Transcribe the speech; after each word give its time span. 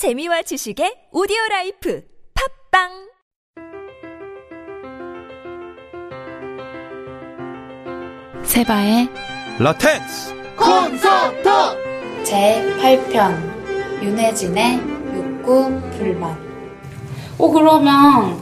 재미와 0.00 0.40
지식의 0.48 1.12
오디오 1.12 1.36
라이프 1.50 2.00
팝빵! 2.72 2.88
세바의 8.42 9.10
라텍스! 9.58 10.32
콘서트! 10.56 11.44
제8편 12.24 14.02
윤혜진의 14.02 14.78
욕구 15.16 15.68
불만. 15.98 16.34
어 17.36 17.50
그러면 17.50 18.40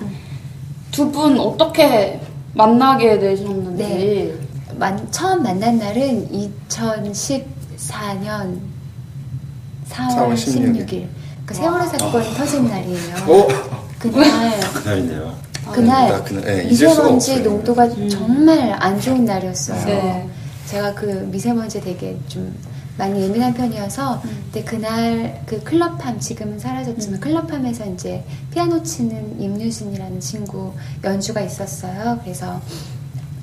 두 0.92 1.10
분 1.10 1.40
어떻게 1.40 2.20
만나게 2.54 3.18
되셨는지? 3.18 3.82
네. 3.82 4.32
만, 4.76 5.10
처음 5.10 5.42
만난 5.42 5.76
날은 5.80 6.28
2014년 6.68 8.60
4월 9.88 10.34
16일. 10.34 11.08
그 11.48 11.54
세월호 11.54 11.86
사건이 11.86 12.34
터진 12.34 12.68
날이에요. 12.68 13.16
오 13.26 13.48
그날 13.98 14.60
그날이네요. 14.74 15.34
그날 15.72 16.12
아, 16.12 16.22
그날, 16.22 16.44
네, 16.44 16.64
잊을 16.64 16.76
수가 16.76 17.10
미세먼지 17.10 17.32
없어요. 17.32 17.44
농도가 17.44 17.88
정말 18.10 18.76
안 18.78 19.00
좋은 19.00 19.24
날이었어요. 19.24 19.86
네. 19.86 20.28
제가 20.66 20.92
그 20.94 21.06
미세먼지 21.30 21.80
되게 21.80 22.18
좀 22.28 22.54
많이 22.98 23.22
예민한 23.22 23.54
편이어서 23.54 24.20
근데 24.52 24.62
그날 24.62 25.42
그 25.46 25.62
클럽팜 25.62 26.20
지금은 26.20 26.58
사라졌지만 26.58 27.20
클럽팜에서 27.20 27.86
이제 27.86 28.22
피아노 28.52 28.82
치는 28.82 29.40
임유진이라는 29.40 30.20
친구 30.20 30.74
연주가 31.02 31.40
있었어요. 31.40 32.18
그래서 32.22 32.60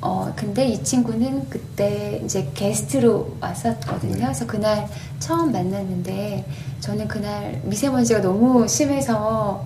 어 0.05 0.31
근데 0.35 0.67
이 0.67 0.83
친구는 0.83 1.49
그때 1.49 2.21
이제 2.23 2.49
게스트로 2.53 3.37
왔었거든요. 3.41 4.25
그래서 4.25 4.45
그날 4.45 4.87
처음 5.19 5.51
만났는데 5.51 6.45
저는 6.79 7.07
그날 7.07 7.59
미세먼지가 7.63 8.21
너무 8.21 8.67
심해서 8.67 9.65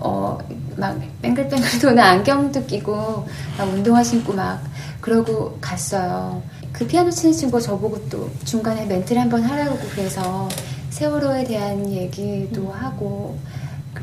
어 0.00 0.38
막 0.76 0.98
뱅글뱅글 1.22 1.78
도는 1.80 1.98
안경도 1.98 2.66
끼고 2.66 3.26
막 3.58 3.64
운동화 3.64 4.02
신고 4.02 4.32
막 4.34 4.62
그러고 5.00 5.56
갔어요. 5.60 6.42
그 6.72 6.86
피아노 6.86 7.10
치는 7.10 7.32
친구가 7.34 7.60
저보고 7.62 8.08
또 8.10 8.30
중간에 8.44 8.84
멘트를 8.84 9.22
한번 9.22 9.42
하라고 9.42 9.78
그래서 9.90 10.48
세월호에 10.90 11.44
대한 11.44 11.90
얘기도 11.90 12.70
하고 12.70 13.38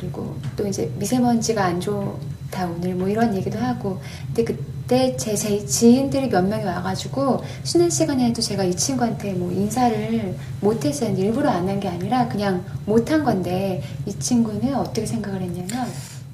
그리고 0.03 0.35
또 0.57 0.67
이제 0.67 0.91
미세먼지가 0.99 1.63
안 1.63 1.79
좋다 1.79 2.67
오늘 2.67 2.93
뭐 2.95 3.07
이런 3.07 3.33
얘기도 3.35 3.57
하고. 3.57 3.99
근데 4.27 4.43
그때 4.43 5.15
제, 5.15 5.33
제 5.33 5.65
지인들이 5.65 6.27
몇 6.27 6.43
명이 6.45 6.65
와가지고 6.65 7.41
쉬는 7.63 7.89
시간에도 7.89 8.41
제가 8.41 8.65
이 8.65 8.75
친구한테 8.75 9.31
뭐 9.33 9.49
인사를 9.51 10.35
못했어요 10.59 11.15
일부러 11.17 11.49
안 11.49 11.69
한 11.69 11.79
게 11.79 11.87
아니라 11.87 12.27
그냥 12.27 12.63
못한 12.85 13.23
건데 13.23 13.81
이 14.05 14.13
친구는 14.19 14.75
어떻게 14.75 15.05
생각을 15.05 15.41
했냐면 15.41 15.87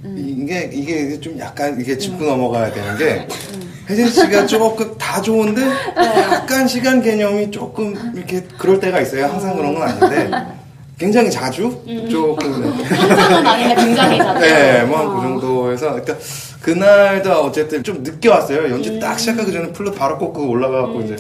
음, 0.06 0.16
이게 0.42 0.70
이게 0.73 1.20
좀 1.20 1.38
약간 1.38 1.80
이게 1.80 1.95
짚고 1.98 2.23
넘어가야 2.26 2.73
되는 2.73 2.98
게 2.98 3.28
혜진 3.88 4.08
씨가 4.09 4.48
조금 4.48 4.98
다 4.98 5.22
좋은데 5.22 5.61
약간 5.95 6.67
시간 6.67 7.02
개념이 7.02 7.52
조금 7.52 7.94
이렇게 8.16 8.42
그럴 8.58 8.80
때가 8.80 9.00
있어요. 9.02 9.26
항상 9.26 9.56
그런 9.56 9.73
건 9.76 9.83
아닌데 9.83 10.59
굉장히 11.00 11.31
자주 11.31 11.81
조금 12.11 12.73
아니면 13.47 13.75
굉장히 13.78 14.17
자주. 14.17 14.39
네, 14.45 14.83
뭐그 14.83 15.22
정도에서. 15.22 15.92
그러니까 15.94 16.16
그날도 16.61 17.31
어쨌든 17.31 17.81
좀 17.83 18.03
늦게 18.03 18.28
왔어요. 18.28 18.69
연주 18.69 19.00
딱 19.00 19.17
시작하기 19.17 19.52
전에 19.52 19.72
플룻 19.72 19.95
바로 19.95 20.17
꽂고 20.17 20.47
올라가고 20.50 21.02
이제. 21.02 21.16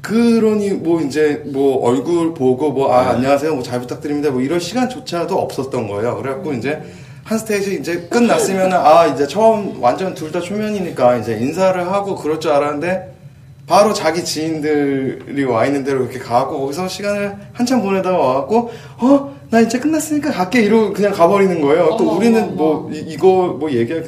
그러니 0.00 0.70
뭐 0.70 1.00
이제 1.00 1.42
뭐 1.46 1.86
얼굴 1.86 2.34
보고 2.34 2.72
뭐 2.72 2.92
아 2.92 3.10
안녕하세요. 3.10 3.52
뭐 3.54 3.62
잘 3.62 3.80
부탁드립니다. 3.80 4.30
뭐 4.30 4.40
이런 4.40 4.58
시간조차도 4.58 5.38
없었던 5.38 5.86
거예요. 5.86 6.16
그래갖고 6.20 6.52
이제 6.54 6.82
한 7.22 7.38
스테이지 7.38 7.76
이제 7.76 8.08
끝났으면 8.10 8.72
아 8.72 9.06
이제 9.06 9.26
처음 9.28 9.80
완전 9.80 10.14
둘 10.14 10.32
다 10.32 10.40
초면이니까 10.40 11.16
이제 11.18 11.34
인사를 11.38 11.80
하고 11.92 12.16
그럴 12.16 12.40
줄 12.40 12.50
알았는데 12.50 13.09
바로 13.70 13.94
자기 13.94 14.24
지인들이 14.24 15.44
와 15.44 15.64
있는 15.64 15.84
대로 15.84 16.02
이렇게 16.02 16.18
가고 16.18 16.58
거기서 16.62 16.88
시간을 16.88 17.36
한참 17.52 17.80
보내다가 17.80 18.18
와갖고 18.18 18.72
어? 18.98 19.38
나 19.48 19.60
이제 19.60 19.78
끝났으니까 19.78 20.32
갈게! 20.32 20.62
이러고 20.62 20.92
그냥 20.92 21.12
가버리는 21.12 21.60
거예요. 21.60 21.94
또 21.96 22.10
어머, 22.10 22.12
우리는 22.14 22.42
어머, 22.42 22.52
뭐 22.52 22.90
이, 22.92 22.98
이거 22.98 23.56
뭐 23.60 23.70
얘기할 23.70 24.02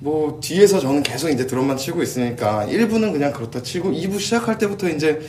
게뭐 0.00 0.38
뒤에서 0.40 0.78
저는 0.78 1.02
계속 1.02 1.30
이제 1.30 1.48
드럼만 1.48 1.78
치고 1.78 2.00
있으니까 2.00 2.64
1부는 2.68 3.10
그냥 3.10 3.32
그렇다 3.32 3.60
치고 3.60 3.90
2부 3.90 4.20
시작할 4.20 4.56
때부터 4.58 4.88
이제 4.88 5.20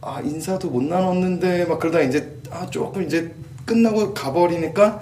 아 0.00 0.20
인사도 0.24 0.68
못 0.68 0.82
나눴는데 0.82 1.66
막 1.66 1.78
그러다 1.78 2.00
이제 2.00 2.38
아 2.50 2.66
조금 2.70 3.04
이제 3.04 3.30
끝나고 3.66 4.14
가버리니까 4.14 5.00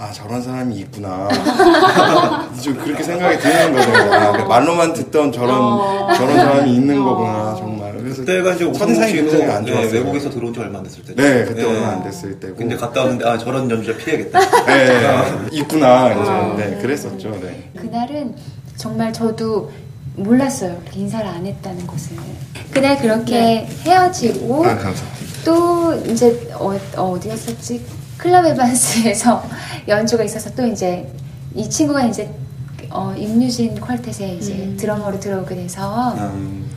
아 0.00 0.12
저런 0.12 0.40
사람이 0.40 0.76
있구나 0.76 1.28
좀 2.62 2.74
그렇게 2.76 3.02
생각이 3.02 3.36
드는 3.38 3.72
거죠. 3.72 3.90
아, 4.14 4.44
말로만 4.46 4.92
듣던 4.92 5.32
저런 5.32 6.14
저런 6.14 6.36
사람이 6.36 6.72
있는 6.72 7.02
거구나 7.02 7.56
정말. 7.58 7.92
그래서 7.98 8.20
그때가 8.20 8.54
이제 8.54 8.72
첫인상이 8.72 9.12
굉장히 9.12 9.44
안 9.46 9.64
네, 9.64 9.72
좋았어요. 9.72 9.92
외국에서 9.92 10.30
들어온 10.30 10.54
지 10.54 10.60
얼마 10.60 10.78
안 10.78 10.84
됐을 10.84 11.02
때. 11.02 11.14
네 11.16 11.44
그때 11.44 11.64
얼마 11.64 11.88
안 11.88 12.04
됐을 12.04 12.38
때고. 12.38 12.54
근데 12.54 12.76
갔다 12.76 13.00
왔는데 13.00 13.28
아 13.28 13.36
저런 13.38 13.68
연주자 13.68 13.98
피해야겠다. 13.98 14.38
네 14.66 15.48
있구나 15.50 16.12
이제 16.12 16.64
네 16.70 16.78
그랬었죠. 16.80 17.30
네. 17.42 17.70
그날은 17.76 18.36
정말 18.76 19.12
저도 19.12 19.72
몰랐어요. 20.14 20.80
인사를 20.94 21.26
안 21.26 21.44
했다는 21.44 21.86
것을. 21.88 22.16
그날 22.72 22.96
그렇게 22.98 23.66
헤어지고 23.84 24.64
아 24.64 24.76
감사합니다. 24.76 25.28
또 25.44 25.94
이제 26.06 26.48
어, 26.54 27.18
디였었지 27.20 27.97
클럽 28.18 28.44
에반스에서 28.44 29.42
연주가 29.88 30.24
있어서 30.24 30.52
또 30.54 30.66
이제 30.66 31.10
이 31.54 31.68
친구가 31.68 32.04
이제 32.04 32.30
어, 32.90 33.14
임유진 33.16 33.80
퀄텟에 33.80 34.38
이제 34.38 34.74
드러머로 34.76 35.20
들어오게 35.20 35.54
돼서 35.54 36.14
음, 36.18 36.68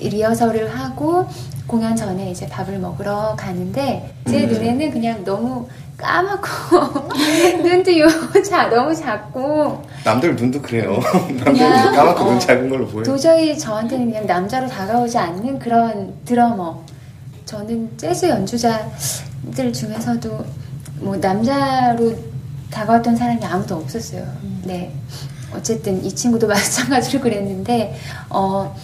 리허설을 0.00 0.78
하고 0.78 1.26
공연 1.66 1.96
전에 1.96 2.30
이제 2.30 2.46
밥을 2.48 2.78
먹으러 2.78 3.34
가는데 3.36 4.14
제 4.28 4.46
눈에는 4.46 4.90
그냥 4.90 5.24
너무 5.24 5.66
까맣고 5.96 7.08
눈도 7.62 7.98
요 8.00 8.06
자, 8.42 8.68
너무 8.68 8.94
작고 8.94 9.82
남들 10.04 10.36
눈도 10.36 10.60
그래요. 10.60 10.98
남들 11.44 11.54
눈 11.54 11.92
까맣고 11.92 12.24
눈 12.24 12.34
어, 12.34 12.38
작은 12.38 12.68
걸로 12.68 12.86
보여요. 12.86 13.04
도저히 13.04 13.56
저한테는 13.56 14.10
그냥 14.10 14.26
남자로 14.26 14.68
다가오지 14.68 15.16
않는 15.16 15.58
그런 15.58 16.14
드러머. 16.24 16.82
저는 17.46 17.96
재즈 17.96 18.26
연주자들 18.26 19.72
중에서도 19.72 20.44
뭐 21.00 21.16
남자로 21.16 22.16
다가왔던 22.70 23.16
사람이 23.16 23.44
아무도 23.44 23.76
없었어요. 23.76 24.26
네. 24.64 24.92
어쨌든 25.54 26.04
이 26.04 26.12
친구도 26.14 26.46
마찬가지로 26.48 27.20
그랬는데, 27.22 27.96
어, 28.30 28.74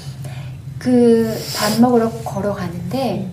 그 0.79 1.35
밥 1.59 1.81
먹으러 1.81 2.11
걸어가는데, 2.25 3.29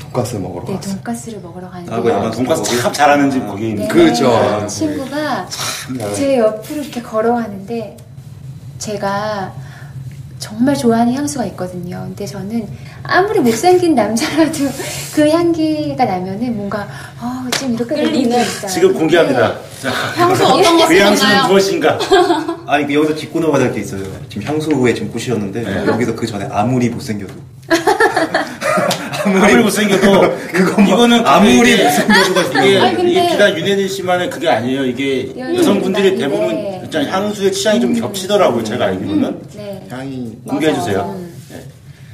돈가스 0.00 0.36
먹으러 0.36 0.64
네, 0.66 0.74
갔어요. 0.74 0.94
돈가스를 0.94 1.40
먹으러 1.40 1.70
가는데, 1.70 1.92
아, 1.94 2.00
그 2.00 2.08
영화 2.10 2.30
돈가스? 2.30 2.62
참 2.80 2.92
잘하는 2.92 3.30
집 3.30 3.46
거기 3.46 3.70
있는 3.70 3.82
네, 3.82 3.88
그렇죠. 3.88 4.30
그 4.60 4.66
친구가 4.68 5.48
네. 5.96 6.14
제 6.14 6.38
옆으로 6.38 6.82
이렇게 6.82 7.02
걸어가는데 7.02 7.96
제가 8.78 9.52
정말 10.44 10.76
좋아하는 10.76 11.14
향수가 11.14 11.46
있거든요. 11.46 12.02
근데 12.06 12.26
저는 12.26 12.68
아무리 13.02 13.40
못생긴 13.40 13.94
남자라도 13.94 14.58
그 15.16 15.26
향기가 15.30 16.04
나면은 16.04 16.54
뭔가 16.54 16.86
어, 17.18 17.48
좀 17.58 17.72
이렇게 17.72 17.94
끌리는. 17.94 18.44
지금 18.68 18.92
공개합니다. 18.92 19.54
자, 19.80 19.88
향수 20.16 20.44
어떤 20.44 20.76
거 20.78 20.86
그 20.86 20.98
향수는? 20.98 21.46
무엇인가? 21.48 21.98
아니 22.68 22.86
그 22.86 22.92
여기서 22.92 23.14
짚고 23.14 23.40
넘어갈 23.40 23.72
게 23.72 23.80
있어요. 23.80 24.02
지금 24.28 24.46
향수에 24.46 24.92
지금 24.92 25.10
꽃이었는데 25.10 25.86
여기서 25.86 26.14
그 26.14 26.26
전에 26.26 26.46
아무리 26.50 26.90
못생겨도 26.90 27.32
아무리 29.24 29.62
못생겨도 29.62 30.36
그거 30.52 30.82
뭐 30.82 30.94
이거는 30.94 31.26
아무리 31.26 31.82
못생겨도가 31.82 32.62
이게, 32.62 33.08
이게 33.08 33.28
비단 33.30 33.56
윤혜진 33.56 33.88
씨만의 33.88 34.28
그게 34.28 34.50
아니에요. 34.50 34.84
이게 34.84 35.32
여성분들이. 35.38 36.18
대부분 36.18 36.73
일단 36.94 37.06
향수의 37.12 37.52
취향이 37.52 37.80
좀 37.80 37.92
겹치더라고요. 37.92 38.62
제가 38.62 38.84
알기로는 38.86 39.42
네. 39.56 39.84
향이 39.90 40.38
공개해 40.46 40.72
주세요. 40.74 41.00
음. 41.16 41.34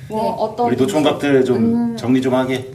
뭐 0.09 0.23
네. 0.23 0.35
어떤 0.39 0.67
우리 0.69 0.77
노총각들 0.77 1.45
좀 1.45 1.57
음. 1.57 1.97
정리 1.99 2.23
좀 2.23 2.35
하게. 2.35 2.67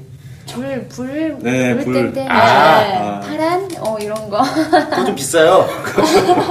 불, 0.48 0.88
불, 0.88 1.38
네, 1.42 1.76
불. 1.78 1.86
불땡땡, 1.94 2.28
아. 2.30 3.20
파란, 3.20 3.68
어, 3.80 3.98
이런 4.00 4.30
거. 4.30 4.44
그거 4.44 5.06
좀 5.06 5.16
비싸요. 5.16 5.66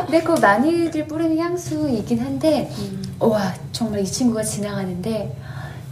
근데 0.05 0.19
그거 0.25 0.39
많이들 0.41 1.07
뿌리는 1.07 1.39
향수이긴 1.39 2.19
한데, 2.19 2.69
와, 3.21 3.55
정말 3.71 4.01
이 4.01 4.05
친구가 4.05 4.43
지나가는데, 4.43 5.35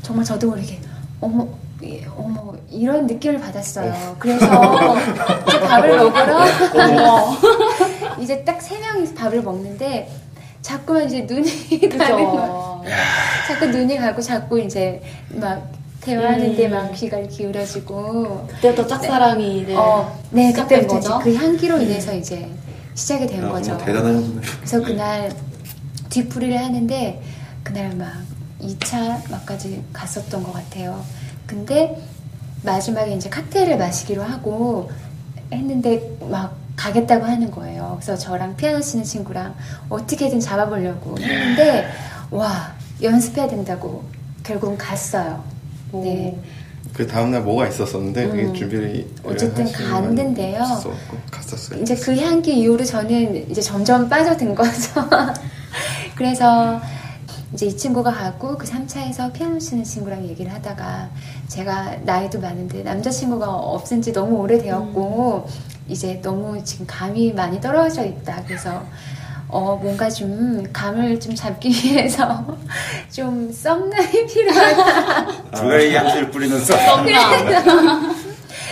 정말 0.02 0.24
저도 0.24 0.48
모르게, 0.48 0.80
어머, 1.20 1.46
이- 1.80 2.02
어머, 2.16 2.52
이런 2.72 3.06
느낌을 3.06 3.38
받았어요. 3.40 4.16
그래서 4.18 4.46
밥을 5.68 5.96
먹으러, 5.96 6.44
이제 8.22 8.44
딱 8.44 8.60
세 8.62 8.78
명이서 8.78 9.14
밥을 9.14 9.42
먹는데, 9.42 10.08
자꾸만 10.62 11.06
이제 11.06 11.22
눈이 11.22 11.80
가는 11.98 12.24
거. 12.24 12.82
자꾸 13.48 13.66
눈이 13.66 13.96
가고 13.98 14.20
자꾸 14.22 14.58
이제 14.60 15.02
막 15.30 15.70
대화하는데 16.00 16.66
음. 16.66 16.70
막 16.70 16.92
귀가 16.92 17.20
기울여지고 17.20 18.46
그때부터 18.48 18.86
짝사랑이 18.88 19.60
이제 19.60 19.74
어, 19.76 20.18
네 20.30 20.52
그때부터 20.52 20.98
이제 20.98 21.08
거죠? 21.08 21.18
그 21.22 21.34
향기로 21.34 21.80
인해서 21.80 22.12
이제 22.14 22.48
시작이 22.94 23.26
된 23.26 23.42
야, 23.44 23.48
거죠. 23.48 23.76
대단한 23.78 24.16
형수네. 24.16 24.40
그래서 24.58 24.82
그날 24.82 25.32
뒤풀이를 26.10 26.58
하는데 26.58 27.22
그날 27.62 27.94
막 27.94 28.12
2차 28.60 29.30
막까지 29.30 29.82
갔었던 29.92 30.42
것 30.42 30.52
같아요. 30.52 31.04
근데 31.46 31.96
마지막에 32.64 33.14
이제 33.14 33.28
칵테일을 33.28 33.76
마시기로 33.78 34.22
하고 34.22 34.90
했는데 35.52 36.16
막 36.28 36.56
가겠다고 36.76 37.24
하는 37.24 37.50
거예요. 37.50 37.98
그래서 38.00 38.16
저랑 38.16 38.56
피아노 38.56 38.80
치는 38.80 39.04
친구랑 39.04 39.54
어떻게든 39.88 40.40
잡아보려고 40.40 41.18
했는데 41.18 41.88
와 42.30 42.74
연습해야 43.02 43.48
된다고 43.48 44.04
결국은 44.42 44.76
갔어요. 44.76 45.44
네. 45.92 46.38
그 46.92 47.06
다음날 47.06 47.42
뭐가 47.42 47.68
있었었는데 47.68 48.28
그게 48.28 48.42
음. 48.42 48.54
준비를 48.54 49.06
어쨌든 49.24 49.70
갔는데요. 49.70 50.62
갔었어요. 51.30 51.80
이제 51.80 51.94
그 51.96 52.16
향기 52.16 52.58
이후로 52.58 52.84
저는 52.84 53.50
이제 53.50 53.60
점점 53.60 54.08
빠져든 54.08 54.54
거죠. 54.54 55.08
그래서 56.14 56.80
이제 57.52 57.66
이 57.66 57.76
친구가 57.76 58.10
가고 58.10 58.56
그 58.56 58.66
3차에서 58.66 59.32
피아노 59.32 59.58
치는 59.58 59.84
친구랑 59.84 60.24
얘기를 60.26 60.52
하다가 60.52 61.10
제가 61.48 61.96
나이도 62.04 62.40
많은데 62.40 62.82
남자친구가 62.82 63.46
없은 63.46 64.00
지 64.00 64.12
너무 64.12 64.36
오래되었고 64.38 65.46
이제 65.88 66.18
너무 66.22 66.62
지금 66.64 66.86
감이 66.86 67.32
많이 67.32 67.60
떨어져 67.60 68.04
있다. 68.04 68.42
그래서 68.46 68.82
어, 69.48 69.76
뭔가 69.76 70.08
좀 70.08 70.64
감을 70.72 71.20
좀 71.20 71.34
잡기 71.34 71.68
위해서 71.68 72.56
좀 73.12 73.52
썸남이 73.52 74.26
필요하다. 74.26 75.42
블레이 75.60 75.94
향수를 75.94 76.30
뿌리는 76.30 76.58
썸. 76.58 76.74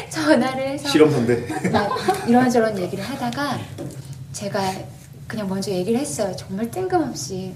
전화를 0.08 0.68
해서 0.70 0.88
실험선대. 0.88 1.70
막 1.70 1.90
이런저런 2.26 2.78
얘기를 2.78 3.04
하다가 3.04 3.58
제가 4.32 4.72
그냥 5.26 5.46
먼저 5.48 5.70
얘기를 5.70 6.00
했어요. 6.00 6.34
정말 6.34 6.70
뜬금없이. 6.70 7.52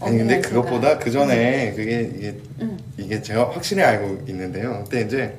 아니 0.00 0.18
근데 0.18 0.34
어느 0.36 0.40
날 0.40 0.42
그것보다 0.42 0.98
그 0.98 1.10
전에 1.10 1.72
그게 1.76 2.10
이게 2.16 2.34
음. 2.60 2.78
이게 2.96 3.20
제가 3.22 3.50
확실히 3.50 3.82
알고 3.82 4.24
있는데요. 4.28 4.82
그때 4.84 5.02
이제 5.02 5.36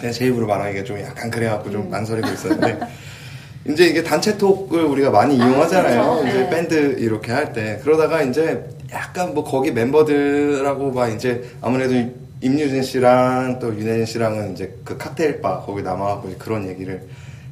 내가 0.00 0.12
제 0.12 0.26
입으로 0.26 0.46
말하기가 0.46 0.84
좀 0.84 0.98
약간 1.00 1.30
그래갖고 1.30 1.70
좀 1.70 1.82
음. 1.82 1.90
망설이고 1.90 2.28
있었는데 2.28 2.78
이제 3.68 3.86
이게 3.86 4.02
단체 4.02 4.36
톡을 4.38 4.82
우리가 4.84 5.10
많이 5.10 5.36
이용하잖아요. 5.36 6.02
그렇죠. 6.02 6.28
이제 6.28 6.38
네. 6.40 6.50
밴드 6.50 6.74
이렇게 6.98 7.32
할 7.32 7.52
때 7.52 7.78
그러다가 7.82 8.22
이제 8.22 8.64
약간 8.92 9.34
뭐 9.34 9.44
거기 9.44 9.70
멤버들하고 9.70 10.90
막 10.90 11.08
이제 11.08 11.48
아무래도 11.60 11.94
임유진 12.40 12.82
씨랑 12.82 13.58
또 13.60 13.68
윤혜진 13.68 14.06
씨랑은 14.06 14.52
이제 14.54 14.74
그 14.84 14.96
칵테일 14.96 15.40
바 15.40 15.60
거기 15.60 15.82
남아갖고 15.82 16.34
그런 16.38 16.66
얘기를 16.68 17.02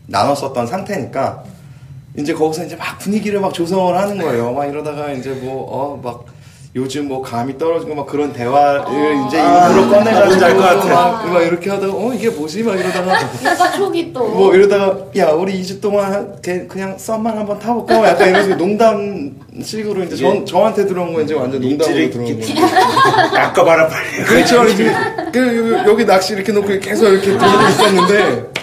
나눴었던 0.06 0.66
상태니까 0.66 1.44
이제 2.16 2.32
거기서 2.32 2.64
이제 2.64 2.76
막 2.76 2.98
분위기를 2.98 3.40
막 3.40 3.52
조성을 3.52 3.96
하는 3.96 4.18
거예요. 4.18 4.52
막 4.52 4.66
이러다가 4.66 5.12
이제 5.12 5.30
뭐, 5.30 5.64
어, 5.70 6.00
막 6.02 6.24
요즘 6.76 7.08
뭐 7.08 7.22
감이 7.22 7.56
떨어지고 7.56 7.94
막 7.94 8.06
그런 8.06 8.32
대화를 8.32 9.26
이제 9.26 9.40
아, 9.40 9.68
일부러 9.68 9.88
꺼내가지고 9.88 10.26
뭔지 10.26 10.44
알것 10.44 10.62
같아. 10.62 10.86
막, 10.86 11.32
막 11.32 11.42
이렇게 11.42 11.70
하다가 11.70 11.92
어, 11.92 12.12
이게 12.12 12.28
뭐지? 12.28 12.62
막 12.62 12.78
이러다가 12.78 13.14
약간 13.44 13.72
촉이 13.72 14.12
또뭐 14.12 14.54
이러다가 14.54 14.98
야, 15.16 15.28
우리 15.30 15.60
2주 15.60 15.80
동안 15.80 16.36
걔 16.42 16.66
그냥 16.66 16.96
썸만 16.98 17.38
한번 17.38 17.58
타볼까? 17.58 18.06
약간 18.06 18.28
이러면서 18.28 18.54
농담식으로 18.56 20.04
이제 20.04 20.16
저, 20.16 20.44
저한테 20.44 20.86
들어온 20.86 21.14
거 21.14 21.22
이제 21.22 21.34
완전 21.34 21.60
농담으로 21.60 22.10
들어온 22.10 22.40
거예요. 22.40 22.66
아까 23.34 23.64
말한 23.64 23.88
빨리. 23.88 24.24
그렇죠. 24.24 24.64
이제 24.68 24.92
그 25.32 25.74
여기, 25.78 25.90
여기 25.90 26.04
낚시 26.04 26.34
이렇게 26.34 26.52
놓고 26.52 26.68
계속 26.80 27.08
이렇게 27.08 27.26
들고 27.28 27.44
있었는데 27.70 28.57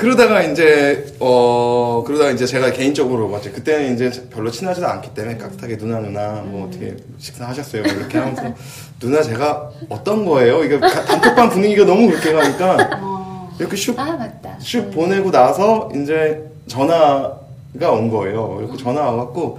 그러다가 0.00 0.42
이제 0.42 1.04
어 1.20 2.02
그러다가 2.06 2.30
이제 2.30 2.46
제가 2.46 2.72
개인적으로 2.72 3.28
맞죠. 3.28 3.52
그때는 3.52 3.94
이제 3.94 4.10
별로 4.30 4.50
친하지도 4.50 4.86
않기 4.86 5.12
때문에 5.14 5.36
깍듯하게 5.36 5.76
누나 5.76 6.00
누나 6.00 6.42
뭐 6.44 6.66
어떻게 6.66 6.96
식사하셨어요? 7.18 7.82
뭐 7.82 7.92
이렇게 7.92 8.18
하면서 8.18 8.42
누나 8.98 9.22
제가 9.22 9.70
어떤 9.90 10.24
거예요? 10.24 10.64
이게 10.64 10.78
가- 10.80 11.04
단톡방 11.04 11.50
분위기가 11.50 11.84
너무 11.84 12.08
그렇게 12.08 12.32
가니까 12.32 12.98
어, 13.02 13.50
이렇게 13.58 13.76
슉 13.76 13.98
아. 13.98 14.30
슉 14.60 14.92
보내고 14.94 15.30
나서 15.30 15.90
이제 15.94 16.44
전화가 16.66 17.90
온 17.92 18.08
거예요. 18.10 18.58
이렇게 18.60 18.82
전화 18.82 19.02
와갖고 19.02 19.58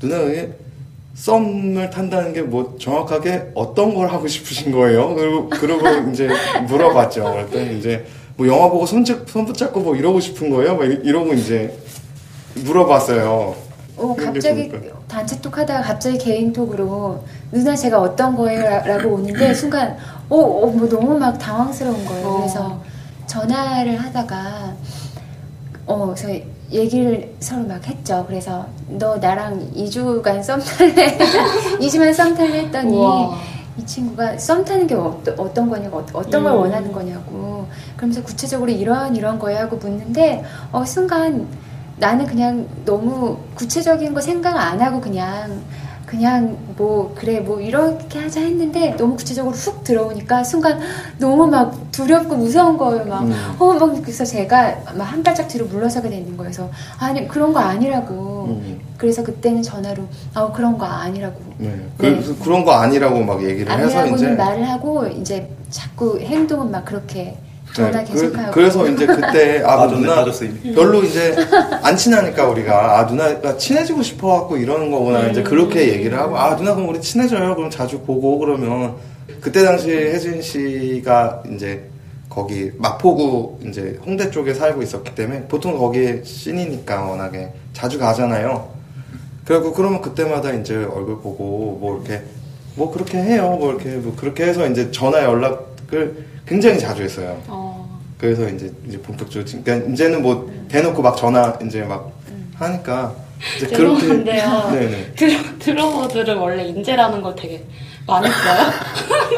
누나 0.00 0.16
이게 0.22 0.52
썸을 1.14 1.90
탄다는 1.90 2.32
게 2.32 2.40
뭐 2.42 2.76
정확하게 2.80 3.50
어떤 3.54 3.94
걸 3.94 4.08
하고 4.08 4.26
싶으신 4.26 4.72
거예요? 4.72 5.14
그리고 5.14 5.48
그러고 5.50 6.10
이제 6.10 6.28
물어봤죠. 6.66 7.24
그랬더니 7.50 7.78
이제 7.78 8.06
뭐 8.36 8.46
영화 8.46 8.68
보고 8.68 8.86
손, 8.86 9.04
잡- 9.04 9.28
손 9.28 9.44
붙잡고 9.46 9.80
뭐 9.80 9.94
이러고 9.96 10.20
싶은 10.20 10.50
거예요? 10.50 10.76
막 10.76 10.84
이러고 10.84 11.32
이제 11.34 11.76
물어봤어요. 12.54 13.54
어, 13.96 14.16
갑자기? 14.18 14.72
단체톡 15.06 15.56
하다가 15.58 15.82
갑자기 15.82 16.16
개인톡으로 16.18 17.22
누나 17.52 17.76
제가 17.76 18.00
어떤 18.00 18.34
거예요? 18.34 18.62
라- 18.62 18.82
라고 18.86 19.14
오는데 19.14 19.52
순간 19.54 19.96
어, 20.28 20.36
어, 20.36 20.66
뭐 20.66 20.88
너무 20.88 21.18
막 21.18 21.38
당황스러운 21.38 22.04
거예요. 22.06 22.26
어. 22.26 22.36
그래서 22.38 22.80
전화를 23.26 23.96
하다가 24.02 24.72
어, 25.86 26.14
그래서 26.16 26.44
얘기를 26.70 27.34
서로 27.40 27.64
막 27.66 27.86
했죠. 27.86 28.24
그래서 28.26 28.66
너 28.88 29.16
나랑 29.16 29.72
2주간 29.76 30.42
썸 30.42 30.58
탈래? 30.60 31.18
2주만 31.80 32.14
썸 32.14 32.34
탈래 32.34 32.60
했더니 32.60 32.96
우와. 32.96 33.36
이 33.78 33.86
친구가 33.86 34.36
썸 34.38 34.64
타는 34.64 34.86
게 34.86 34.94
어떤, 34.94 35.38
어떤 35.38 35.70
거냐고 35.70 35.98
어- 35.98 36.06
어떤 36.12 36.42
걸 36.42 36.52
음. 36.52 36.58
원하는 36.58 36.92
거냐고 36.92 37.66
그러면서 37.96 38.22
구체적으로 38.22 38.70
이런 38.70 39.16
이런 39.16 39.38
거야 39.38 39.62
하고 39.62 39.76
묻는데 39.76 40.44
어 40.72 40.84
순간 40.84 41.46
나는 41.96 42.26
그냥 42.26 42.66
너무 42.84 43.38
구체적인 43.54 44.12
거 44.12 44.20
생각 44.20 44.56
안 44.56 44.80
하고 44.80 45.00
그냥 45.00 45.62
그냥 46.12 46.58
뭐 46.76 47.14
그래 47.14 47.40
뭐 47.40 47.58
이렇게 47.58 48.18
하자 48.18 48.40
했는데 48.40 48.94
너무 48.98 49.16
구체적으로 49.16 49.54
훅 49.54 49.82
들어오니까 49.82 50.44
순간 50.44 50.78
너무 51.18 51.46
막 51.46 51.90
두렵고 51.90 52.36
무서운 52.36 52.76
거예요 52.76 53.06
막 53.06 53.22
음. 53.22 53.32
어, 53.58 53.72
막 53.72 54.02
그래서 54.02 54.24
제가 54.24 54.76
막 54.94 55.12
한 55.12 55.22
발짝 55.22 55.46
뒤로 55.46 55.66
물러서게 55.66 56.08
되는 56.08 56.24
거예요. 56.36 56.50
그래서 56.50 56.70
아니 56.98 57.28
그런 57.28 57.52
거 57.52 57.60
아니라고. 57.60 58.46
음. 58.48 58.80
그래서 58.96 59.22
그때는 59.22 59.62
전화로 59.62 60.04
아 60.32 60.50
그런 60.52 60.78
거 60.78 60.86
아니라고. 60.86 61.38
네. 61.58 61.86
그, 61.98 62.38
그런 62.42 62.64
거 62.64 62.72
아니라고 62.72 63.22
막 63.22 63.42
얘기를 63.44 63.70
해서 63.78 64.06
이제 64.06 64.28
말을 64.28 64.68
하고 64.68 65.06
이제 65.06 65.50
자꾸 65.68 66.18
행동은 66.18 66.70
막 66.70 66.84
그렇게 66.84 67.36
네. 67.74 68.04
그, 68.52 68.58
래서 68.60 68.86
이제 68.88 69.06
그때 69.06 69.62
아 69.64 69.76
빠졌네, 69.78 70.00
누나 70.02 70.14
빠졌어. 70.16 70.44
별로 70.74 71.02
이제 71.02 71.34
안 71.82 71.96
친하니까 71.96 72.48
우리가 72.48 72.98
아 72.98 73.04
누나가 73.04 73.56
친해지고 73.56 74.02
싶어 74.02 74.40
갖고 74.40 74.56
이러는 74.56 74.90
거구나 74.90 75.28
이제 75.28 75.42
그렇게 75.42 75.88
얘기를 75.92 76.18
하고 76.18 76.36
아 76.38 76.54
누나 76.56 76.74
그럼 76.74 76.90
우리 76.90 77.00
친해져요 77.00 77.54
그럼 77.54 77.70
자주 77.70 78.00
보고 78.00 78.38
그러면 78.38 78.96
그때 79.40 79.64
당시 79.64 79.90
혜진 79.90 80.42
씨가 80.42 81.44
이제 81.54 81.88
거기 82.28 82.72
마포구 82.78 83.60
이제 83.66 83.98
홍대 84.04 84.30
쪽에 84.30 84.54
살고 84.54 84.82
있었기 84.82 85.14
때문에 85.14 85.44
보통 85.48 85.76
거기에 85.78 86.22
씬이니까 86.24 87.04
워낙에 87.04 87.52
자주 87.72 87.98
가잖아요. 87.98 88.70
그래갖고 89.44 89.72
그러면 89.72 90.00
그때마다 90.00 90.52
이제 90.52 90.74
얼굴 90.76 91.20
보고 91.20 91.78
뭐 91.80 91.96
이렇게 91.96 92.22
뭐 92.74 92.90
그렇게 92.92 93.18
해요 93.18 93.56
뭐 93.58 93.70
이렇게 93.70 93.90
뭐 93.96 94.14
그렇게 94.16 94.44
해서 94.44 94.66
이제 94.66 94.90
전화 94.90 95.24
연락을 95.24 96.24
굉장히 96.46 96.78
자주 96.78 97.02
했어요. 97.02 97.40
어, 97.48 97.98
그래서 98.18 98.48
이제 98.48 98.72
이제 98.86 98.98
본격적으로 99.00 99.44
그러니까 99.62 99.90
이제는 99.92 100.22
뭐 100.22 100.50
대놓고 100.68 101.02
막 101.02 101.16
전화 101.16 101.56
이제 101.64 101.82
막 101.82 102.10
하니까 102.58 103.12
이제 103.56 103.66
그렇게 103.66 104.00
죄송한데요. 104.00 104.70
네네 104.72 105.12
드러, 105.16 105.38
드러머들은 105.58 106.36
원래 106.36 106.64
인제라는 106.64 107.22
걸 107.22 107.34
되게 107.34 107.64
많이 108.06 108.28
써요. 108.28 108.70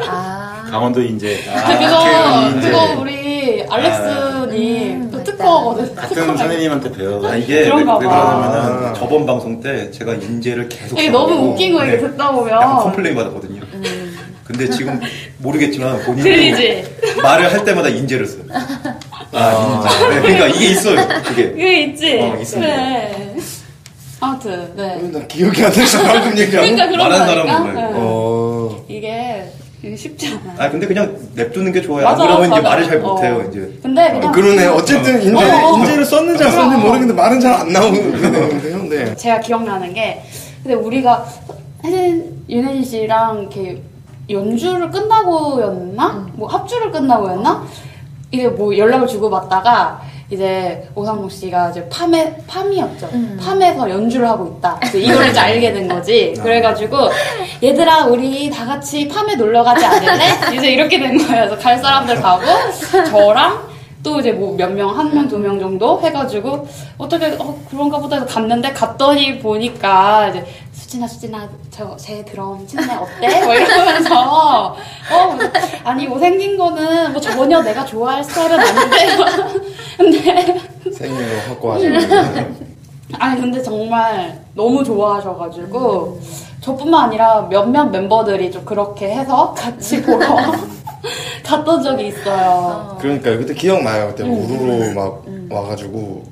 아. 0.09 0.65
강원도 0.71 1.01
인제. 1.03 1.39
근데 1.67 1.87
그거, 1.87 2.49
인제. 2.51 2.71
그거 2.71 3.01
우리 3.01 3.65
알렉스님 3.69 5.03
음, 5.03 5.11
또. 5.11 5.23
특허거든. 5.25 5.95
같은 5.95 6.37
선생님한테 6.37 6.93
배워. 6.93 7.27
아, 7.29 7.37
이게 7.37 7.55
왜, 7.55 7.61
왜 7.61 7.71
그런가 7.71 7.95
봐. 7.95 7.99
그러냐면은 7.99 8.87
아. 8.89 8.93
저번 8.95 9.27
방송 9.27 9.61
때 9.61 9.91
제가 9.91 10.15
인제를 10.15 10.69
계속 10.69 10.99
이게 10.99 11.11
너무 11.11 11.51
웃긴 11.51 11.75
거 11.75 11.85
이게 11.85 11.97
네, 11.97 11.99
듣다 12.01 12.33
보면. 12.33 12.59
complain 12.79 13.15
받았거든요. 13.15 13.54
근데 14.45 14.69
지금 14.69 15.01
모르겠지만 15.39 16.03
들리지? 16.17 16.85
말을 17.23 17.53
할 17.53 17.65
때마다 17.65 17.89
인제를 17.89 18.27
써요. 18.27 18.43
아, 19.33 19.85
인제. 19.89 20.15
네, 20.15 20.21
그러니까 20.21 20.47
이게 20.49 20.67
있어요. 20.73 21.09
그게. 21.25 21.49
그게 21.51 21.83
있지? 21.85 22.19
어, 22.21 22.37
있습니다. 22.41 22.75
그래. 22.75 23.35
아무튼, 24.21 24.73
네. 24.77 24.97
나 25.13 25.27
기억이 25.27 25.65
안 25.65 25.73
나서 25.73 26.03
방금 26.03 26.39
얘기하고 26.39 26.67
그러니까 26.71 26.87
그런 26.89 27.09
거니까. 27.09 27.27
사람은. 27.27 27.75
네. 27.75 27.91
어 27.95 28.85
이게, 28.89 29.45
이게 29.83 29.97
쉽지 29.97 30.29
않아요. 30.29 30.57
아 30.59 30.71
근데 30.71 30.87
그냥 30.87 31.19
냅두는 31.35 31.73
게 31.73 31.83
좋아요. 31.83 32.05
맞아, 32.05 32.23
안 32.23 32.29
그러면 32.29 32.45
이제 32.53 32.61
맞아. 32.61 32.69
말을 32.69 32.85
잘 32.87 32.97
어. 32.99 33.01
못해요. 33.15 33.47
이제. 33.51 33.79
근데 33.83 34.13
그냥 34.13 34.33
그러네 34.33 34.67
어쨌든 34.69 35.23
인재 35.23 35.45
어. 35.45 35.77
인재를 35.79 36.05
썼는지 36.07 36.45
안 36.45 36.53
썼는지. 36.53 36.83
모르겠는데 36.85 37.15
말은 37.15 37.41
잘 37.41 37.53
안 37.55 37.69
나오는데요. 37.73 38.83
네. 38.89 39.15
제가 39.17 39.41
기억나는 39.41 39.93
게 39.93 40.23
근데 40.63 40.75
우리가 40.75 41.27
혜진 41.85 42.45
윤혜진 42.49 42.85
씨랑 42.85 43.41
이렇게 43.41 43.83
연주를 44.31 44.91
끝나고였나? 44.91 46.27
뭐 46.35 46.49
합주를 46.49 46.91
끝나고였나? 46.91 47.65
이게 48.31 48.49
뭐 48.49 48.77
연락을 48.77 49.07
주고받다가 49.07 50.01
이제 50.31 50.89
오상록 50.95 51.31
씨가 51.31 51.71
이제 51.71 51.87
팜에 51.89 52.37
팜이었죠. 52.47 53.09
음. 53.13 53.39
팜에서 53.41 53.89
연주를 53.89 54.27
하고 54.29 54.57
있다. 54.59 54.81
이제 54.87 54.99
이걸 55.01 55.29
이제 55.29 55.39
알게 55.39 55.73
된 55.73 55.87
거지. 55.87 56.35
그래가지고 56.43 56.97
얘들아 57.63 58.07
우리 58.07 58.51
다 58.51 58.65
같이 58.65 59.07
팜에 59.07 59.37
놀러 59.37 59.63
가지 59.63 59.85
않을래? 59.85 60.57
이제 60.57 60.71
이렇게 60.73 60.99
된 60.99 61.17
거예요. 61.19 61.47
그래서 61.47 61.59
갈 61.59 61.79
사람들 61.79 62.21
가고 62.21 62.43
저랑 63.11 63.75
또 64.03 64.19
이제 64.19 64.33
뭐 64.33 64.55
몇 64.57 64.71
명, 64.73 64.89
한 64.99 65.15
명, 65.15 65.29
두 65.29 65.39
명 65.39 65.59
정도 65.61 66.01
해가지고 66.03 66.67
어떻게 66.99 67.27
어 67.39 67.57
그런가 67.71 67.99
보다 67.99 68.17
해서 68.17 68.27
갔는데 68.27 68.73
갔더니 68.73 69.39
보니까 69.39 70.29
이제 70.29 70.45
수진아 70.85 71.07
수진아 71.09 71.49
저제 71.71 72.25
드럼 72.27 72.67
친네 72.67 72.95
어때? 72.95 73.45
뭐 73.45 73.55
이러면서 73.55 74.77
어 74.77 75.39
아니 75.83 76.07
뭐 76.07 76.19
생긴 76.19 76.59
거는 76.59 77.13
뭐 77.13 77.21
전혀 77.21 77.63
내가 77.63 77.85
좋아할 77.87 78.23
스타일은 78.23 78.61
아닌데 78.61 79.17
근데 79.97 80.61
생긴 80.93 81.17
거 81.17 81.49
확고하시고. 81.49 81.95
아니 83.19 83.41
근데 83.41 83.63
정말 83.63 84.45
너무 84.55 84.85
좋아하셔가지고 84.85 86.21
저뿐만 86.61 87.05
아니라 87.07 87.47
몇몇 87.49 87.87
멤버들이 87.87 88.51
좀 88.53 88.65
그렇게 88.65 89.09
해서 89.09 89.55
같이 89.55 90.03
보러 90.03 90.37
갔던 91.45 91.83
적이 91.83 92.09
있어요. 92.09 92.99
그러니까 93.01 93.37
그때 93.39 93.55
기억나요. 93.55 94.09
그때 94.09 94.25
음. 94.25 94.33
우르르 94.33 94.93
막 94.95 95.25
와가지고 95.51 96.25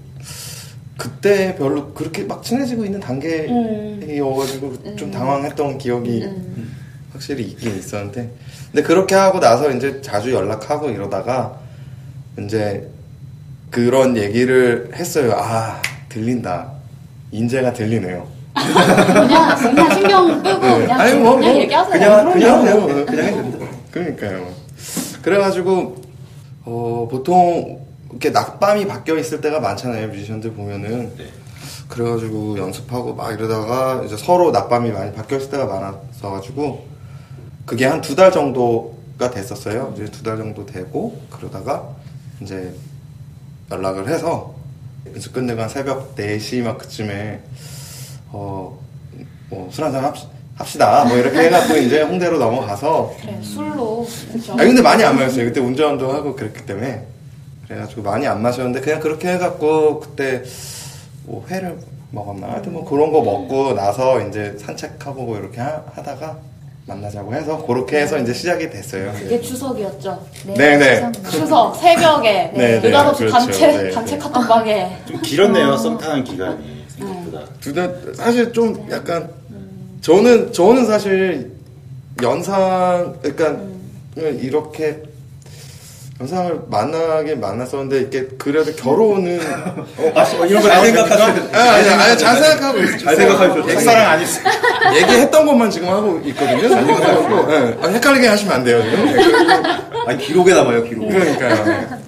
그때 0.96 1.54
별로 1.56 1.92
그렇게 1.94 2.24
막 2.24 2.42
친해지고 2.42 2.84
있는 2.84 3.00
단계여가지고 3.00 4.66
음. 4.84 4.96
좀 4.96 5.10
당황했던 5.10 5.78
기억이 5.78 6.28
확실히 7.12 7.44
있긴 7.44 7.76
있었는데 7.78 8.30
근데 8.70 8.82
그렇게 8.82 9.14
하고 9.14 9.40
나서 9.40 9.70
이제 9.70 10.00
자주 10.00 10.32
연락하고 10.32 10.90
이러다가 10.90 11.58
이제 12.38 12.88
그런 13.70 14.16
얘기를 14.16 14.90
했어요. 14.94 15.32
아 15.36 15.80
들린다. 16.08 16.72
인재가 17.30 17.72
들리네요. 17.72 18.26
그냥 18.54 19.56
그냥 19.58 19.94
신경 19.94 20.42
끄고 20.42 20.66
네. 20.66 20.78
그냥 20.80 21.00
아니, 21.00 21.14
뭐, 21.14 21.36
그냥 21.36 21.52
뭐, 21.52 21.62
얘기하세요. 21.62 21.92
그냥 21.92 22.32
그냥. 22.32 22.62
그냥 22.62 23.06
그냥 23.06 23.26
됩니다. 23.34 23.66
그러니까요. 23.90 24.48
그래가지고 25.22 25.96
어, 26.64 27.08
보통 27.10 27.81
이렇게 28.12 28.30
낮밤이 28.30 28.86
바뀌어 28.86 29.18
있을 29.18 29.40
때가 29.40 29.60
많잖아요 29.60 30.08
뮤지션들 30.08 30.52
보면은. 30.52 31.12
그래가지고 31.88 32.56
연습하고 32.58 33.14
막 33.14 33.32
이러다가 33.32 34.02
이제 34.06 34.16
서로 34.16 34.50
낮밤이 34.50 34.90
많이 34.92 35.12
바뀌어 35.12 35.36
있을 35.38 35.50
때가 35.50 35.66
많았어가지고 35.66 36.86
그게 37.66 37.84
한 37.86 38.00
두 38.00 38.14
달 38.16 38.32
정도가 38.32 39.30
됐었어요. 39.30 39.92
이제 39.94 40.06
두 40.06 40.22
달 40.22 40.36
정도 40.38 40.64
되고 40.64 41.20
그러다가 41.30 41.86
이제 42.40 42.74
연락을 43.70 44.08
해서 44.08 44.54
연습 45.12 45.32
끝내고 45.34 45.60
한 45.60 45.68
새벽 45.68 46.16
4시 46.16 46.62
막 46.62 46.78
그쯤에 46.78 47.40
어, 48.30 48.78
뭐 49.50 49.68
술 49.70 49.84
한잔 49.84 50.10
합시다. 50.56 51.04
뭐 51.04 51.16
이렇게 51.18 51.40
해갖고 51.46 51.76
이제 51.76 52.02
홍대로 52.02 52.38
넘어가서 52.38 53.14
그래, 53.20 53.38
술로. 53.42 54.06
아니 54.58 54.68
근데 54.68 54.80
많이 54.82 55.04
안 55.04 55.16
마셨어요. 55.16 55.44
그때 55.46 55.60
운전도 55.60 56.10
하고 56.10 56.34
그랬기 56.34 56.64
때문에 56.64 57.06
그래가지고 57.72 58.02
많이 58.02 58.26
안 58.26 58.42
마셨는데 58.42 58.80
그냥 58.80 59.00
그렇게 59.00 59.28
해갖고 59.32 60.00
그때 60.00 60.42
뭐 61.24 61.44
회를 61.48 61.78
먹었나 62.10 62.48
하여튼 62.48 62.74
뭐 62.74 62.84
그런 62.84 63.10
거 63.10 63.22
먹고 63.22 63.72
나서 63.72 64.20
이제 64.26 64.54
산책하고 64.58 65.22
뭐 65.22 65.38
이렇게 65.38 65.60
하, 65.60 65.82
다가 66.02 66.38
만나자고 66.86 67.32
해서 67.34 67.64
그렇게 67.64 68.00
해서 68.00 68.18
이제 68.18 68.34
시작이 68.34 68.68
됐어요. 68.68 69.12
그게 69.12 69.40
추석이었죠. 69.40 70.26
네, 70.48 70.76
네. 70.76 71.12
추석 71.12 71.30
추석 71.30 71.76
새벽에 71.76 72.50
네, 72.54 72.80
네, 72.80 72.80
느닷없이 72.80 73.24
그렇죠. 73.24 73.38
단체 73.38 73.66
네, 73.68 73.90
단체 73.90 74.16
네. 74.16 74.18
카톡방에 74.18 74.98
좀 75.06 75.22
길었네요, 75.22 75.76
썸 75.76 75.96
타는 75.96 76.24
기간이. 76.24 76.84
생각보다. 76.88 77.44
두달 77.60 78.02
사실 78.14 78.52
좀 78.52 78.86
약간 78.90 79.30
저는 80.02 80.52
저는 80.52 80.84
사실 80.86 81.52
연상 82.20 83.16
그러니까 83.22 83.56
이렇게 84.42 85.02
연상을 86.22 86.62
만나긴 86.68 87.40
만났었는데 87.40 87.98
이렇게 87.98 88.26
그래도 88.38 88.72
결혼은 88.76 89.40
어, 89.98 90.46
이런 90.46 90.62
거잘 90.62 90.86
생각하시는 90.86 91.54
아, 91.54 91.58
아니, 91.58 91.88
아니, 91.88 92.18
잘 92.18 92.36
생각하고 92.36 92.78
있어요. 92.78 92.98
잘 92.98 93.16
생각하셔도 93.16 93.66
백사랑 93.66 94.10
아니었어요. 94.10 94.44
얘기했던 94.94 95.46
것만 95.46 95.70
지금 95.70 95.88
하고 95.88 96.20
있거든요. 96.26 96.60
그래가지고, 96.60 97.52
예. 97.52 97.78
아, 97.82 97.88
헷갈리게 97.88 98.28
하시면 98.28 98.54
안 98.54 98.64
돼요, 98.64 98.82
지금. 98.82 99.62
아니 100.06 100.18
기록에 100.18 100.54
남아요 100.54 100.84
기록. 100.84 101.08
그러니까요. 101.08 102.02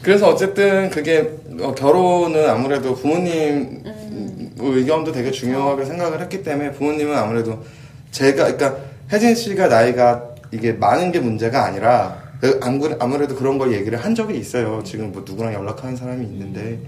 그래서 0.00 0.28
어쨌든 0.28 0.88
그게 0.90 1.30
어, 1.60 1.74
결혼은 1.74 2.48
아무래도 2.48 2.94
부모님 2.94 3.82
의견도 4.58 5.12
되게 5.12 5.30
중요하게 5.30 5.84
생각을 5.84 6.20
했기 6.20 6.42
때문에 6.42 6.72
부모님은 6.72 7.16
아무래도 7.16 7.62
제가 8.12 8.44
그러니까 8.54 8.76
혜진 9.12 9.34
씨가 9.34 9.68
나이가 9.68 10.22
이게 10.52 10.72
많은 10.72 11.12
게 11.12 11.20
문제가 11.20 11.64
아니라 11.64 12.21
그 12.21 12.21
아무- 12.60 12.96
아무래도 12.98 13.34
그런 13.36 13.58
걸 13.58 13.72
얘기를 13.72 13.98
한 13.98 14.14
적이 14.14 14.38
있어요. 14.38 14.82
지금 14.84 15.12
뭐 15.12 15.22
누구랑 15.26 15.52
연락하는 15.54 15.96
사람이 15.96 16.24
있는데 16.26 16.78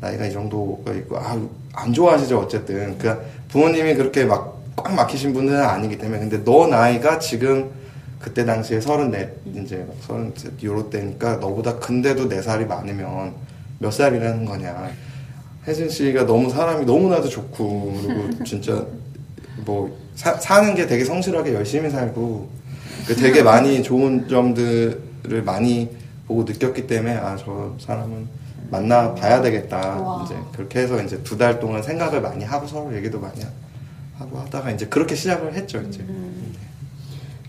나이가 0.00 0.26
이 0.26 0.32
정도가 0.32 0.92
있고 0.92 1.16
아, 1.18 1.40
안 1.72 1.92
좋아하시죠 1.92 2.38
어쨌든. 2.38 2.96
그러니까 2.98 3.20
부모님이 3.48 3.94
그렇게 3.94 4.24
막 4.24 4.62
꽉 4.74 4.94
막히신 4.94 5.34
분들은 5.34 5.60
아니기 5.62 5.98
때문에. 5.98 6.18
근데 6.20 6.42
너 6.44 6.66
나이가 6.66 7.18
지금 7.18 7.70
그때 8.18 8.44
당시에 8.46 8.80
서른네 8.80 9.30
이제 9.54 9.86
서른 10.00 10.32
요로 10.64 10.88
때니까 10.88 11.36
너보다 11.36 11.78
근데도 11.78 12.26
네 12.30 12.40
살이 12.40 12.64
많으면 12.64 13.34
몇 13.78 13.90
살이라는 13.92 14.46
거냐. 14.46 14.90
혜진 15.66 15.90
씨가 15.90 16.24
너무 16.24 16.48
사람이 16.48 16.86
너무나도 16.86 17.28
좋고 17.28 18.00
그리고 18.02 18.44
진짜 18.44 18.84
뭐 19.66 19.94
사, 20.14 20.34
사는 20.38 20.74
게 20.74 20.86
되게 20.86 21.04
성실하게 21.04 21.52
열심히 21.52 21.90
살고 21.90 22.48
그 22.48 22.61
되게 23.18 23.42
많이 23.42 23.82
좋은 23.82 24.28
점들을 24.28 25.42
많이 25.44 25.90
보고 26.26 26.44
느꼈기 26.44 26.86
때문에 26.86 27.16
아 27.16 27.36
저 27.36 27.74
사람은 27.80 28.28
만나 28.70 29.14
봐야 29.14 29.42
되겠다 29.42 29.76
와. 30.00 30.22
이제 30.24 30.34
그렇게 30.52 30.80
해서 30.80 31.02
이제 31.02 31.22
두 31.22 31.36
달 31.36 31.60
동안 31.60 31.82
생각을 31.82 32.20
많이 32.22 32.44
하고 32.44 32.66
서로 32.66 32.94
얘기도 32.96 33.20
많이 33.20 33.42
하- 33.42 33.50
하고 34.18 34.38
하다가 34.38 34.70
이제 34.70 34.86
그렇게 34.86 35.14
시작을 35.14 35.52
했죠 35.54 35.80
이제 35.82 36.04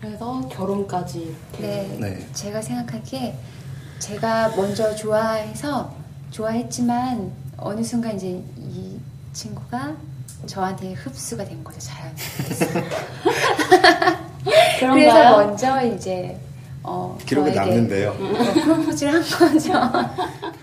그래서 0.02 0.42
결혼까지 0.50 1.34
네, 1.60 1.98
네. 2.00 2.28
제가 2.34 2.62
생각하기에 2.62 3.36
제가 4.00 4.50
먼저 4.56 4.94
좋아해서 4.96 5.94
좋아했지만 6.32 7.32
어느 7.58 7.82
순간 7.84 8.16
이제 8.18 8.44
이 8.58 9.00
친구가 9.32 9.96
저한테 10.46 10.92
흡수가 10.94 11.46
된 11.46 11.64
거죠 11.64 11.80
자연스럽게. 11.80 12.82
그런가요? 14.84 15.12
그래서 15.12 15.38
먼저 15.46 15.82
이제 15.86 16.38
어, 16.84 17.18
기록에 17.26 17.52
남는데요 17.52 18.10
어, 18.12 18.54
프로포즈를 18.64 19.14
한 19.14 19.22
거죠. 19.22 19.74